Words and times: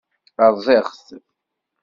Rẓiɣ-t. 0.53 1.05